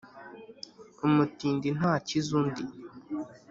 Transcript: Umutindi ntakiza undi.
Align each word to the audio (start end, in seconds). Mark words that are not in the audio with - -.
Umutindi 1.07 1.67
ntakiza 1.77 2.31
undi. 2.39 2.63